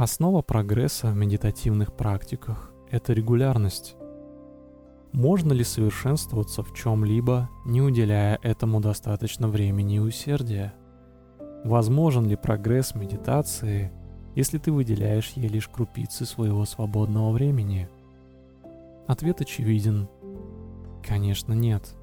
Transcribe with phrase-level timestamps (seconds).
[0.00, 3.96] Основа прогресса в медитативных практиках– это регулярность.
[5.10, 10.72] Можно ли совершенствоваться в чем-либо, не уделяя этому достаточно времени и усердия?
[11.64, 13.90] Возможен ли прогресс медитации,
[14.36, 17.88] если ты выделяешь ей лишь крупицы своего свободного времени?
[19.08, 20.08] Ответ очевиден.
[21.04, 21.96] Конечно, нет.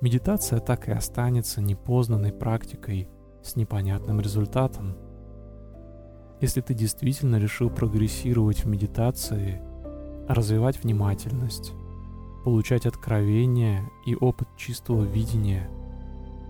[0.00, 3.08] Медитация так и останется непознанной практикой
[3.42, 5.09] с непонятным результатом.
[6.40, 9.60] Если ты действительно решил прогрессировать в медитации,
[10.26, 11.72] развивать внимательность,
[12.44, 15.68] получать откровения и опыт чистого видения,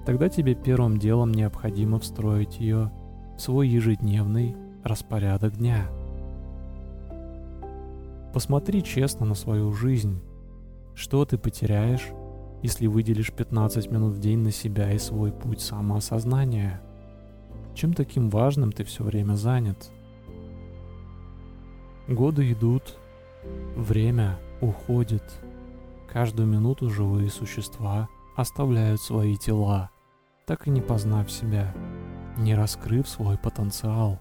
[0.06, 2.92] тогда тебе первым делом необходимо встроить ее
[3.36, 4.54] в свой ежедневный
[4.84, 5.88] распорядок дня.
[8.32, 10.20] Посмотри честно на свою жизнь.
[10.94, 12.06] Что ты потеряешь,
[12.62, 16.80] если выделишь 15 минут в день на себя и свой путь самоосознания?
[17.80, 19.90] Чем таким важным ты все время занят?
[22.08, 22.98] Годы идут,
[23.74, 25.22] время уходит.
[26.06, 29.88] Каждую минуту живые существа оставляют свои тела,
[30.44, 31.74] так и не познав себя,
[32.36, 34.20] не раскрыв свой потенциал.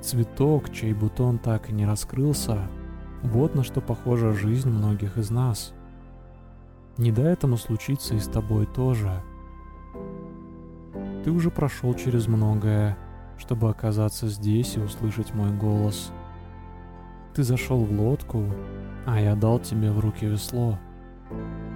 [0.00, 2.60] Цветок, чей бутон так и не раскрылся,
[3.24, 5.74] вот на что похожа жизнь многих из нас.
[6.96, 9.20] Не дай этому случиться и с тобой тоже.
[11.26, 12.96] Ты уже прошел через многое,
[13.36, 16.12] чтобы оказаться здесь и услышать мой голос.
[17.34, 18.44] Ты зашел в лодку,
[19.06, 20.78] а я дал тебе в руки весло.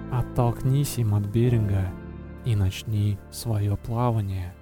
[0.09, 1.91] Оттолкнись им от берега
[2.45, 4.53] и начни свое плавание.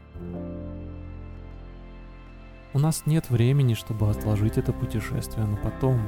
[2.73, 6.01] У нас нет времени, чтобы отложить это путешествие на потом.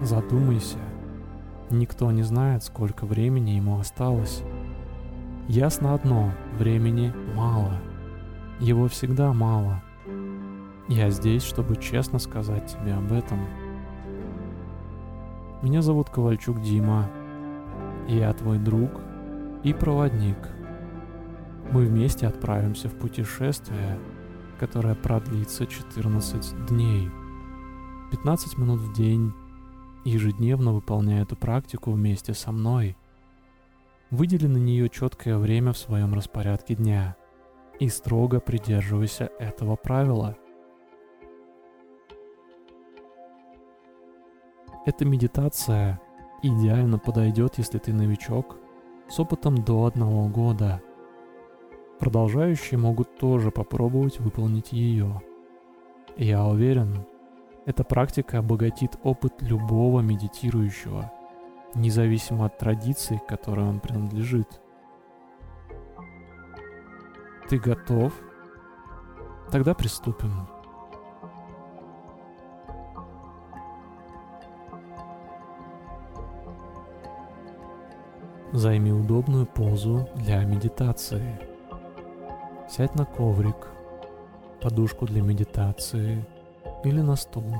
[0.00, 0.78] Задумайся.
[1.70, 4.42] Никто не знает, сколько времени ему осталось.
[5.46, 7.80] Ясно одно, времени мало.
[8.60, 9.82] Его всегда мало.
[10.88, 13.40] Я здесь, чтобы честно сказать тебе об этом.
[15.62, 17.08] Меня зовут Ковальчук Дима.
[18.08, 18.90] Я твой друг
[19.62, 20.36] и проводник.
[21.70, 23.98] Мы вместе отправимся в путешествие,
[24.58, 27.10] которое продлится 14 дней.
[28.10, 29.32] 15 минут в день
[30.04, 32.96] ежедневно выполняя эту практику вместе со мной.
[34.10, 37.16] Выдели на нее четкое время в своем распорядке дня
[37.82, 40.36] и строго придерживайся этого правила.
[44.86, 46.00] Эта медитация
[46.44, 48.56] идеально подойдет, если ты новичок
[49.08, 50.80] с опытом до одного года.
[51.98, 55.20] Продолжающие могут тоже попробовать выполнить ее.
[56.16, 57.04] Я уверен,
[57.66, 61.10] эта практика обогатит опыт любого медитирующего,
[61.74, 64.61] независимо от традиции, к которой он принадлежит.
[67.52, 68.14] Ты готов?
[69.50, 70.48] Тогда приступим.
[78.52, 81.38] Займи удобную позу для медитации.
[82.70, 83.68] Сядь на коврик,
[84.62, 86.24] подушку для медитации–
[86.84, 87.54] или на стул.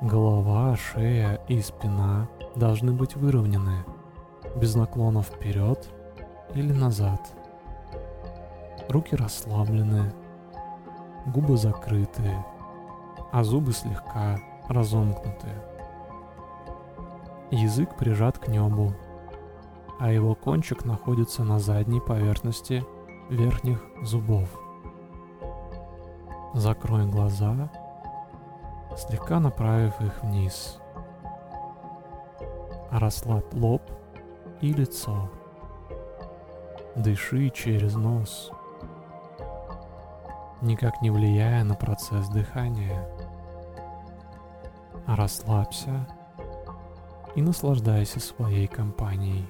[0.00, 3.84] Голова, шея и спина должны быть выровнены,
[4.56, 5.86] без наклонов вперед
[6.54, 7.20] или назад.
[8.92, 10.12] Руки расслаблены,
[11.24, 12.44] губы закрыты,
[13.32, 14.38] а зубы слегка
[14.68, 15.48] разомкнуты.
[17.50, 18.92] Язык прижат к небу,
[19.98, 22.84] а его кончик находится на задней поверхности
[23.30, 24.50] верхних зубов.
[26.52, 27.70] Закрой глаза,
[28.94, 30.78] слегка направив их вниз.
[32.90, 33.80] Расслабь лоб
[34.60, 35.30] и лицо.
[36.94, 38.52] Дыши через нос,
[40.62, 43.06] никак не влияя на процесс дыхания.
[45.06, 46.06] Расслабься
[47.34, 49.48] и наслаждайся своей компанией.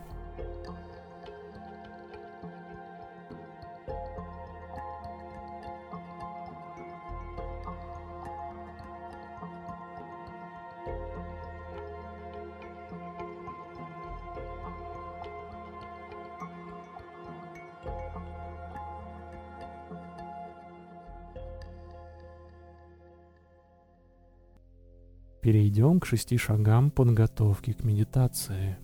[26.02, 28.76] К шести шагам подготовки к медитации.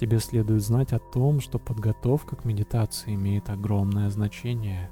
[0.00, 4.90] Тебе следует знать о том, что подготовка к медитации имеет огромное значение.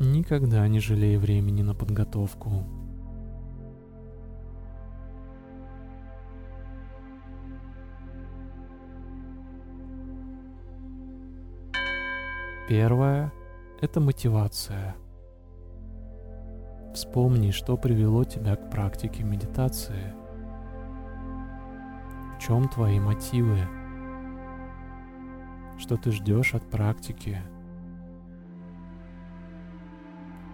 [0.00, 2.66] Никогда не жалей времени на подготовку.
[12.68, 13.32] Первое—
[13.80, 14.96] это мотивация.
[16.94, 20.14] Вспомни, что привело тебя к практике медитации.
[22.36, 23.58] В чем твои мотивы?
[25.78, 27.40] Что ты ждешь от практики?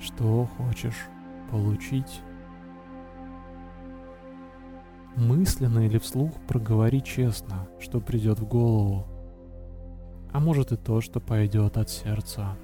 [0.00, 1.06] Что хочешь
[1.50, 2.22] получить?
[5.16, 9.06] Мысленно или вслух проговори честно, что придет в голову,
[10.32, 12.56] а может и то, что пойдет от сердца.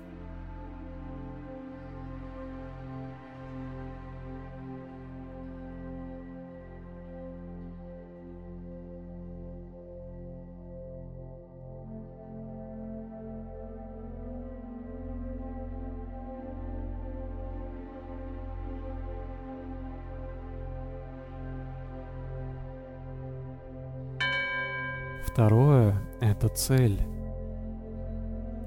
[25.40, 27.00] Второе— это цель.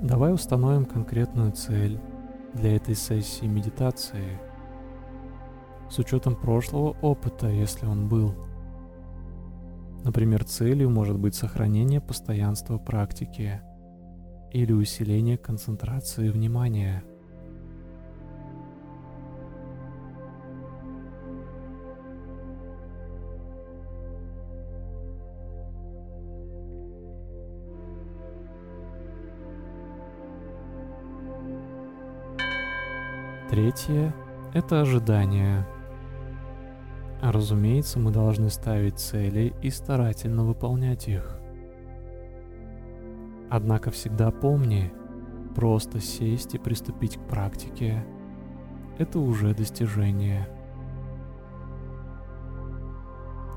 [0.02, 2.00] Давай установим конкретную цель
[2.56, 4.40] для этой сессии медитации
[5.88, 8.34] с учетом прошлого опыта, если он был.
[10.04, 13.62] Например, целью может быть сохранение постоянства практики
[14.52, 17.04] или усиление концентрации внимания–
[33.54, 34.16] Третье—
[34.56, 35.64] это ожидание.
[37.22, 41.38] Разумеется, мы должны ставить цели и старательно выполнять их.
[43.52, 44.92] Однако всегда помни,
[45.56, 48.04] просто сесть и приступить к практике—
[48.98, 50.50] это уже достижение.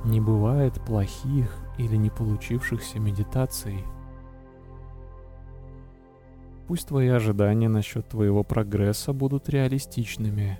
[0.05, 3.83] Не бывает плохих или не получившихся медитаций—
[6.67, 10.59] Пусть твои ожидания насчет твоего прогресса будут реалистичными,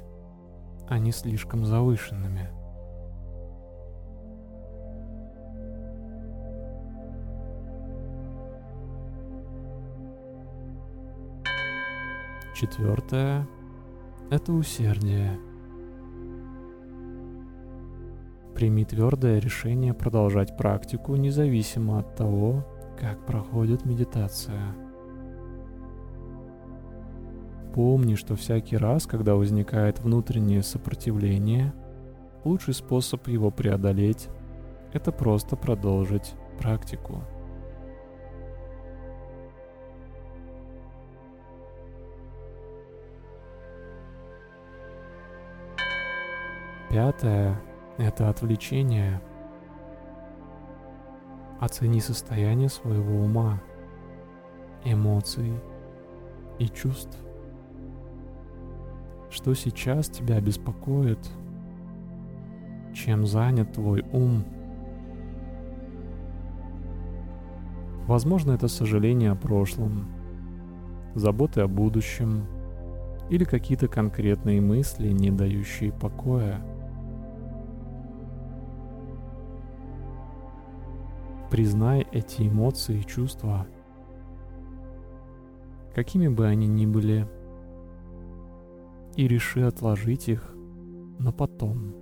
[0.89, 2.49] а не слишком завышенными.
[12.55, 13.47] Четвертое–
[14.31, 15.41] это усердие.
[18.55, 22.65] Прими твердое решение продолжать практику независимо от того,
[22.99, 24.63] как проходит медитация–
[27.77, 31.75] Помни, что всякий раз, когда возникает внутреннее сопротивление,
[32.43, 34.31] лучший способ его преодолеть–
[34.95, 37.23] это просто продолжить практику.
[46.89, 47.61] Пятое–
[47.99, 49.21] это отвлечение.
[51.61, 53.61] Оцени состояние своего ума,
[54.83, 55.53] эмоций
[56.59, 57.26] и чувств.
[59.37, 61.19] Что сейчас тебя беспокоит?
[62.95, 64.43] Чем занят твой ум?
[68.07, 70.07] Возможно, это сожаление о прошлом,
[71.15, 72.47] заботы о будущем
[73.29, 76.59] или какие-то конкретные мысли, не дающие покоя.
[81.51, 83.67] Признай эти эмоции и чувства,
[85.95, 87.29] какими бы они ни были–
[89.17, 90.55] и реши отложить их
[91.19, 91.95] на потом.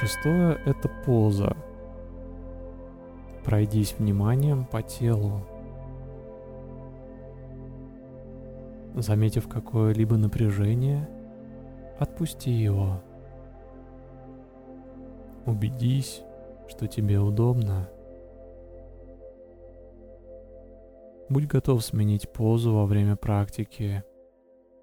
[0.00, 1.54] Шестое— это поза.
[3.44, 5.42] Пройдись вниманием по телу.
[9.00, 11.08] Заметив какое-либо напряжение,
[11.98, 13.02] отпусти его.
[15.46, 16.22] Убедись,
[16.68, 17.88] что тебе удобно.
[21.30, 24.04] Будь готов сменить позу во время практики,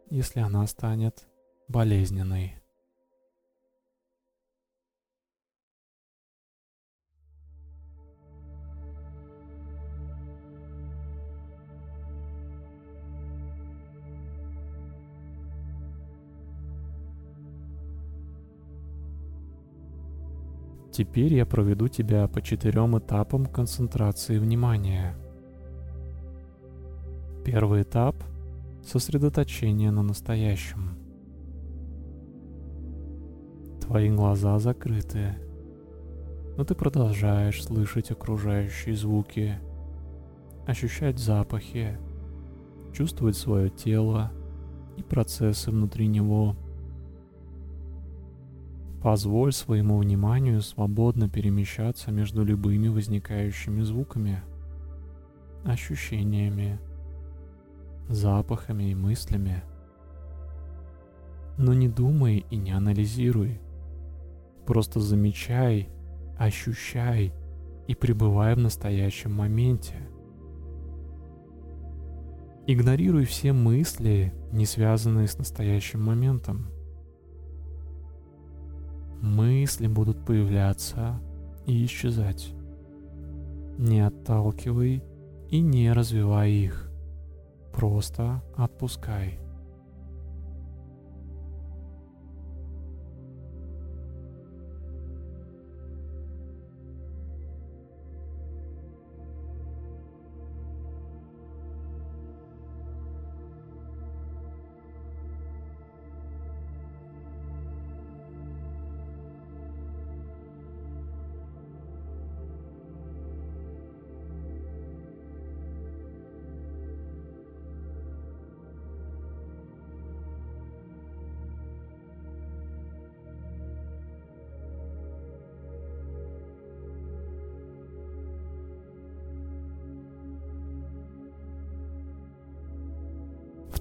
[0.10, 1.28] если она станет
[1.68, 2.56] болезненной.
[20.98, 25.16] Теперь я проведу тебя по четырем этапам концентрации внимания.
[27.46, 28.16] Первый этап—
[28.84, 30.98] сосредоточение на настоящем.
[33.80, 35.36] Твои глаза закрыты,
[36.58, 39.60] но ты продолжаешь слышать окружающие звуки.
[40.66, 42.00] ощущать запахи,
[42.92, 44.32] чувствовать свое тело
[44.98, 46.56] и процессы внутри него.
[49.02, 54.42] Позволь своему вниманию свободно перемещаться между любыми возникающими звуками,
[55.64, 56.80] ощущениями,
[58.10, 59.64] запахами и мыслями.
[61.58, 63.60] Но не думай и не анализируй.
[64.66, 65.90] Просто замечай,
[66.38, 67.34] ощущай
[67.88, 69.96] и пребывай в настоящем моменте.
[72.66, 76.68] Игнорируй все мысли, не связанные с настоящим моментом.
[79.22, 81.20] Мысли будут появляться
[81.66, 82.54] и исчезать.
[83.78, 85.04] Не отталкивай
[85.50, 86.92] и не развивай их.
[87.74, 89.40] Просто отпускай.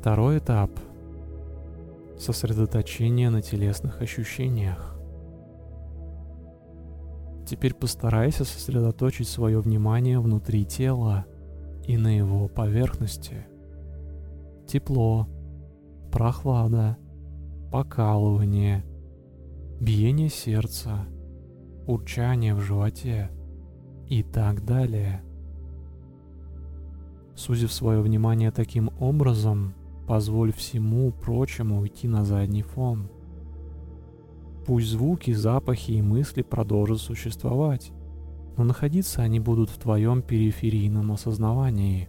[0.07, 0.71] Второй этап–
[2.17, 4.97] сосредоточение на телесных ощущениях.
[7.45, 11.27] Теперь постарайся сосредоточить свое внимание внутри тела
[11.89, 13.49] и на его поверхности.
[14.69, 15.27] Тепло,
[16.13, 16.99] прохлада,
[17.73, 18.85] покалывание,
[19.81, 21.05] биение сердца,
[21.89, 23.33] урчание в животе
[24.07, 25.25] и так далее.
[27.35, 29.75] Сузив свое внимание таким образом,
[30.07, 33.09] Позволь всему прочему уйти на задний фон.
[34.67, 37.93] Пусть звуки, запахи и мысли продолжат существовать,
[38.57, 42.09] но находиться они будут в твоем периферийном осознавании.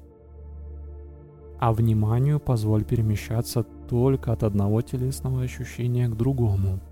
[1.59, 6.79] А вниманию позволь перемещаться только от одного телесного ощущения к другому–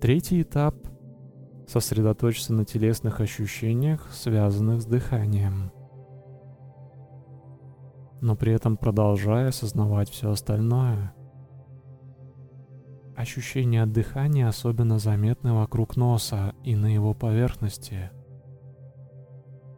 [0.00, 0.76] Третий этап—
[1.66, 5.72] сосредоточиться на телесных ощущениях, связанных с дыханием.
[8.20, 11.12] Но при этом продолжая осознавать все остальное.
[13.16, 18.12] Ощущения от дыхания особенно заметны вокруг носа и на его поверхности,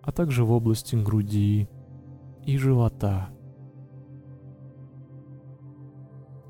[0.03, 1.67] а также в области груди
[2.45, 3.31] и живота.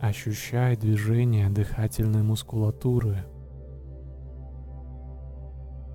[0.01, 3.25] Ощущай движение дыхательной мускулатуры—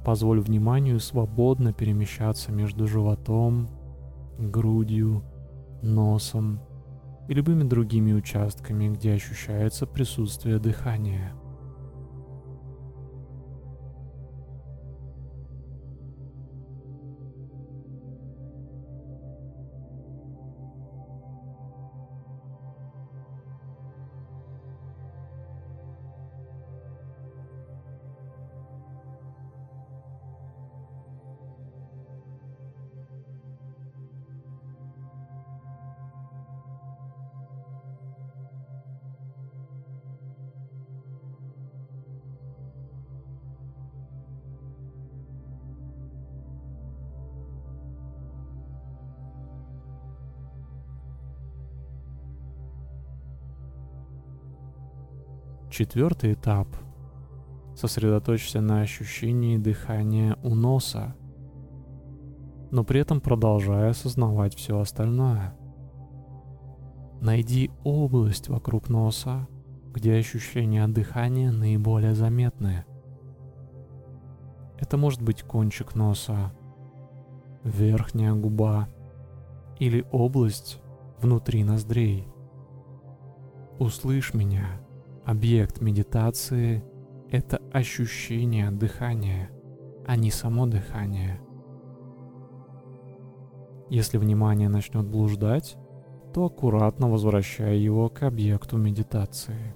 [0.05, 3.67] Позволь вниманию свободно перемещаться между животом,
[4.37, 5.23] грудью,
[5.81, 6.61] носом
[7.27, 11.33] и любыми другими участками, где ощущается присутствие дыхания.
[55.77, 56.69] Четвертый этап.
[57.75, 61.17] Сосредоточься на ощущении дыхания у носа,
[62.71, 65.53] но при этом продолжая осознавать все остальное.
[67.19, 69.49] Найди область вокруг носа,
[69.91, 72.85] где ощущения дыхания наиболее заметны.
[74.79, 76.53] Это может быть кончик носа,
[77.65, 78.87] верхняя губа
[79.77, 80.79] или область,
[81.19, 82.29] внутри ноздрей.
[83.77, 84.84] Услышь меня.
[85.25, 86.83] Объект медитации—
[87.31, 89.49] это ощущение дыхания,
[90.05, 91.41] а не само дыхание.
[93.89, 95.77] Если внимание начнет блуждать,
[96.31, 99.75] то аккуратно возвращай его к объекту медитации.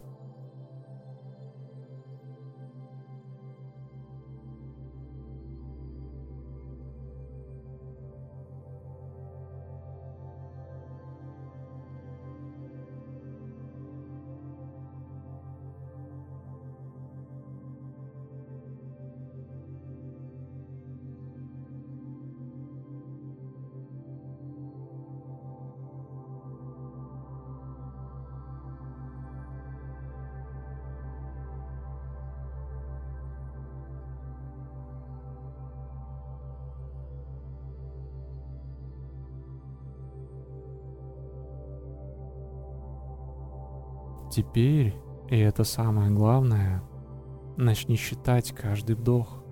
[44.40, 44.96] Теперь,
[45.30, 46.82] и это самое главное,
[47.58, 49.44] начни считать каждый вдох.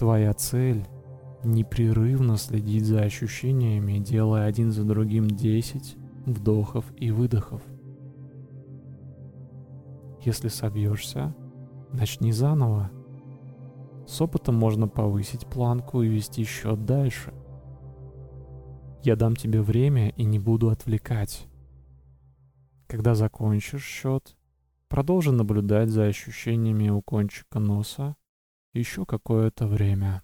[0.00, 0.84] Твоя цель—
[1.44, 7.62] непрерывно следить за ощущениями, делая один за другим 10 вдохов и выдохов.
[10.24, 11.32] Если собьешься,
[11.92, 12.90] начни заново.
[14.08, 17.32] С опытом можно повысить планку и вести счет дальше.
[19.04, 21.46] Я дам тебе время и не буду отвлекать.
[22.92, 24.36] Когда закончишь счет,
[24.88, 28.16] продолжи наблюдать за ощущениями у кончика носа
[28.74, 30.22] еще какое-то время.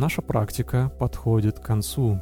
[0.00, 2.18] Наша практика подходит к концу.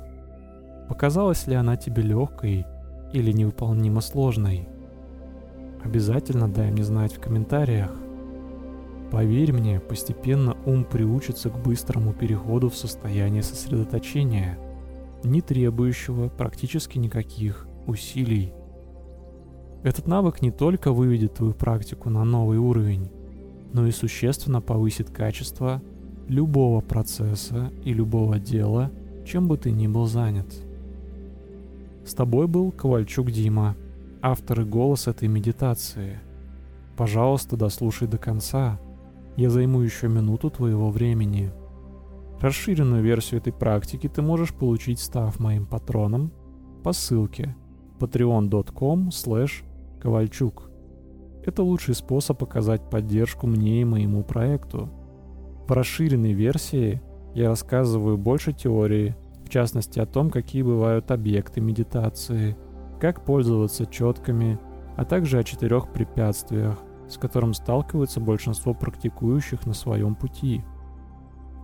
[0.88, 2.66] Показалась ли она тебе легкой
[3.12, 4.68] или невыполнимо сложной?
[5.84, 7.92] Обязательно дай мне знать в комментариях.
[9.12, 14.58] Поверь мне, постепенно ум приучится к быстрому переходу в состояние сосредоточения,
[15.22, 18.52] не требующего практически никаких усилий.
[19.84, 23.08] Этот навык не только выведет твою практику на новый уровень,
[23.72, 25.80] но и существенно повысит качество
[26.28, 28.90] любого процесса и любого дела,
[29.26, 30.46] чем бы ты ни был занят.
[32.04, 33.76] С тобой был Ковальчук Дима,
[34.22, 36.20] автор и голос этой медитации.
[36.96, 38.78] Пожалуйста, дослушай до конца.
[39.36, 41.50] Я займу еще минуту твоего времени.
[42.40, 46.32] Расширенную версию этой практики ты можешь получить, став моим патроном
[46.82, 47.56] по ссылке
[47.98, 49.10] patreon.com
[50.00, 50.70] ковальчук.
[51.44, 54.88] Это лучший способ оказать поддержку мне и моему проекту–
[55.68, 57.02] в расширенной версии
[57.34, 62.56] я рассказываю больше теории, в частности о том, какие бывают объекты медитации,
[62.98, 64.58] как пользоваться четками,
[64.96, 66.78] а также о четырех препятствиях,
[67.08, 70.64] с которым сталкивается большинство практикующих на своем пути.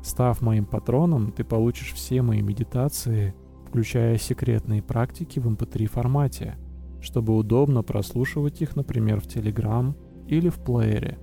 [0.03, 3.35] Став моим патроном, ты получишь все мои медитации,
[3.67, 6.57] включая секретные практики в mp3 эм формате,
[7.01, 9.95] чтобы удобно прослушивать их, например, в Telegram
[10.29, 11.19] или в плеере.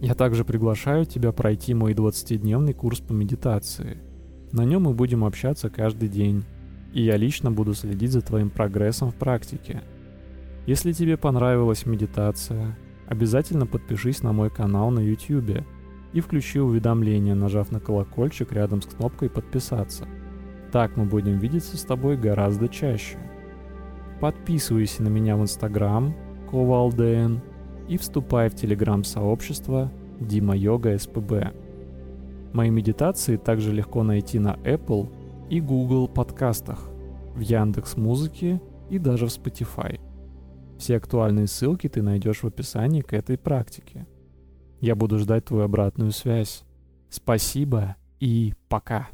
[0.00, 3.98] Я также приглашаю тебя пройти мой 20-дневный курс по медитации.
[4.52, 6.44] На нем мы будем общаться каждый день,
[6.92, 9.82] и я лично буду следить за твоим прогрессом в практике.
[10.66, 15.64] Если тебе понравилась медитация, обязательно подпишись на мой канал на YouTube
[16.12, 20.06] и включи уведомления, нажав на колокольчик рядом с кнопкой «Подписаться».
[20.70, 23.18] Так мы будем видеться с тобой гораздо чаще.
[24.20, 26.14] Подписывайся на меня в Instagram,
[26.50, 27.38] ковалдн,
[27.88, 31.52] и вступай в телеграм-сообщество Дима Йога СПБ.
[32.52, 35.08] Мои медитации также легко найти на Apple
[35.50, 36.90] и Google подкастах,
[37.34, 40.00] в Яндекс Музыке и даже в Spotify.
[40.78, 44.06] Все актуальные ссылки ты найдешь в описании к этой практике.
[44.80, 46.64] Я буду ждать твою обратную связь.
[47.10, 49.08] Спасибо и пока.